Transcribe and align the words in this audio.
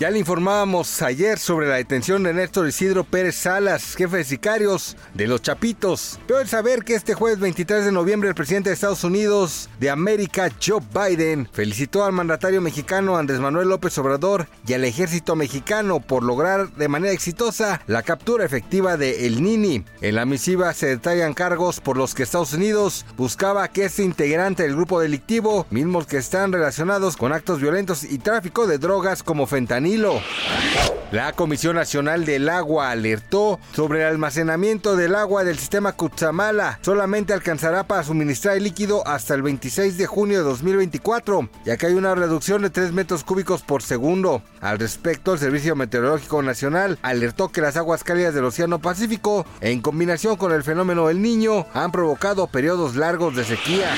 Ya 0.00 0.10
le 0.10 0.18
informábamos 0.18 1.02
ayer 1.02 1.38
sobre 1.38 1.68
la 1.68 1.74
detención 1.74 2.22
de 2.22 2.32
Néstor 2.32 2.66
Isidro 2.66 3.04
Pérez 3.04 3.34
Salas, 3.34 3.94
jefe 3.96 4.16
de 4.16 4.24
sicarios 4.24 4.96
de 5.12 5.26
los 5.26 5.42
Chapitos. 5.42 6.18
Pero 6.26 6.40
el 6.40 6.48
saber 6.48 6.84
que 6.84 6.94
este 6.94 7.12
jueves 7.12 7.38
23 7.38 7.84
de 7.84 7.92
noviembre 7.92 8.30
el 8.30 8.34
presidente 8.34 8.70
de 8.70 8.74
Estados 8.76 9.04
Unidos 9.04 9.68
de 9.78 9.90
América, 9.90 10.48
Joe 10.58 10.80
Biden, 10.94 11.50
felicitó 11.52 12.02
al 12.02 12.14
mandatario 12.14 12.62
mexicano 12.62 13.18
Andrés 13.18 13.40
Manuel 13.40 13.68
López 13.68 13.98
Obrador 13.98 14.46
y 14.66 14.72
al 14.72 14.86
ejército 14.86 15.36
mexicano 15.36 16.00
por 16.00 16.22
lograr 16.22 16.72
de 16.72 16.88
manera 16.88 17.12
exitosa 17.12 17.82
la 17.86 18.02
captura 18.02 18.46
efectiva 18.46 18.96
de 18.96 19.26
El 19.26 19.42
Nini. 19.42 19.84
En 20.00 20.14
la 20.14 20.24
misiva 20.24 20.72
se 20.72 20.86
detallan 20.86 21.34
cargos 21.34 21.80
por 21.80 21.98
los 21.98 22.14
que 22.14 22.22
Estados 22.22 22.54
Unidos 22.54 23.04
buscaba 23.18 23.68
que 23.68 23.84
este 23.84 24.02
integrante 24.02 24.62
del 24.62 24.76
grupo 24.76 24.98
delictivo, 24.98 25.66
mismos 25.68 26.06
que 26.06 26.16
están 26.16 26.54
relacionados 26.54 27.18
con 27.18 27.34
actos 27.34 27.60
violentos 27.60 28.02
y 28.02 28.16
tráfico 28.16 28.66
de 28.66 28.78
drogas 28.78 29.22
como 29.22 29.46
la 31.10 31.32
Comisión 31.32 31.74
Nacional 31.74 32.24
del 32.24 32.48
Agua 32.48 32.92
alertó 32.92 33.58
sobre 33.74 34.02
el 34.02 34.06
almacenamiento 34.06 34.94
del 34.94 35.16
agua 35.16 35.42
del 35.42 35.58
sistema 35.58 35.94
Cutzamala. 35.94 36.78
Solamente 36.82 37.32
alcanzará 37.32 37.82
para 37.88 38.04
suministrar 38.04 38.56
el 38.56 38.62
líquido 38.62 39.04
hasta 39.04 39.34
el 39.34 39.42
26 39.42 39.98
de 39.98 40.06
junio 40.06 40.38
de 40.38 40.44
2024, 40.44 41.50
ya 41.64 41.76
que 41.76 41.86
hay 41.86 41.94
una 41.94 42.14
reducción 42.14 42.62
de 42.62 42.70
3 42.70 42.92
metros 42.92 43.24
cúbicos 43.24 43.62
por 43.62 43.82
segundo. 43.82 44.42
Al 44.60 44.78
respecto, 44.78 45.32
el 45.32 45.40
Servicio 45.40 45.74
Meteorológico 45.74 46.40
Nacional 46.42 46.98
alertó 47.02 47.48
que 47.48 47.60
las 47.60 47.76
aguas 47.76 48.04
cálidas 48.04 48.32
del 48.32 48.44
Océano 48.44 48.78
Pacífico, 48.78 49.44
en 49.60 49.80
combinación 49.80 50.36
con 50.36 50.52
el 50.52 50.62
fenómeno 50.62 51.08
del 51.08 51.20
Niño, 51.20 51.66
han 51.74 51.90
provocado 51.90 52.46
periodos 52.46 52.94
largos 52.94 53.34
de 53.34 53.44
sequía. 53.44 53.88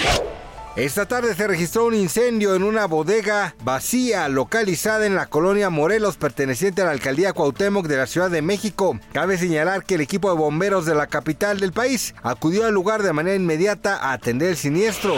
Esta 0.76 1.04
tarde 1.04 1.34
se 1.34 1.46
registró 1.46 1.84
un 1.84 1.92
incendio 1.92 2.54
en 2.54 2.62
una 2.62 2.86
bodega 2.86 3.54
vacía 3.62 4.26
localizada 4.30 5.04
en 5.04 5.14
la 5.14 5.26
colonia 5.26 5.68
Morelos 5.68 6.16
perteneciente 6.16 6.80
a 6.80 6.86
la 6.86 6.92
alcaldía 6.92 7.34
Cuauhtémoc 7.34 7.86
de 7.86 7.98
la 7.98 8.06
Ciudad 8.06 8.30
de 8.30 8.40
México. 8.40 8.98
Cabe 9.12 9.36
señalar 9.36 9.84
que 9.84 9.96
el 9.96 10.00
equipo 10.00 10.30
de 10.30 10.38
bomberos 10.38 10.86
de 10.86 10.94
la 10.94 11.08
capital 11.08 11.60
del 11.60 11.72
país 11.72 12.14
acudió 12.22 12.64
al 12.64 12.72
lugar 12.72 13.02
de 13.02 13.12
manera 13.12 13.36
inmediata 13.36 13.98
a 13.98 14.14
atender 14.14 14.48
el 14.48 14.56
siniestro. 14.56 15.16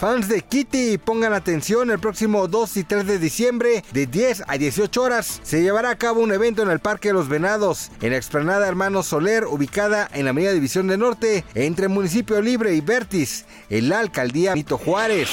Fans 0.00 0.28
de 0.28 0.40
Kitty, 0.40 0.96
pongan 0.96 1.34
atención, 1.34 1.90
el 1.90 1.98
próximo 1.98 2.48
2 2.48 2.78
y 2.78 2.84
3 2.84 3.06
de 3.06 3.18
diciembre, 3.18 3.84
de 3.92 4.06
10 4.06 4.44
a 4.48 4.56
18 4.56 5.02
horas, 5.02 5.40
se 5.42 5.60
llevará 5.60 5.90
a 5.90 5.98
cabo 5.98 6.22
un 6.22 6.32
evento 6.32 6.62
en 6.62 6.70
el 6.70 6.80
Parque 6.80 7.08
de 7.08 7.12
los 7.12 7.28
Venados, 7.28 7.90
en 8.00 8.12
la 8.12 8.16
explanada 8.16 8.66
Hermano 8.66 9.02
Soler, 9.02 9.44
ubicada 9.44 10.08
en 10.14 10.24
la 10.24 10.30
Avenida 10.30 10.54
División 10.54 10.86
de 10.86 10.96
Norte, 10.96 11.44
entre 11.54 11.88
Municipio 11.88 12.40
Libre 12.40 12.74
y 12.74 12.80
Vertis, 12.80 13.44
en 13.68 13.90
la 13.90 13.98
alcaldía 13.98 14.54
Mito 14.54 14.78
Juárez. 14.78 15.28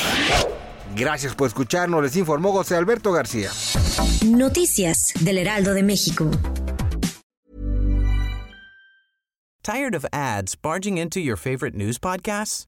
Gracias 0.98 1.34
por 1.34 1.48
escucharnos, 1.48 2.04
les 2.04 2.18
informó 2.18 2.52
José 2.52 2.76
Alberto 2.76 3.14
García. 3.14 3.50
Noticias 4.26 5.14
del 5.22 5.38
Heraldo 5.38 5.74
de 5.76 5.84
México. 5.84 6.30
Tired 9.64 9.96
of 9.96 10.06
ads 10.12 10.58
barging 10.62 10.98
into 10.98 11.22
your 11.22 11.38
favorite 11.38 11.74
news 11.74 11.98
podcasts? 11.98 12.68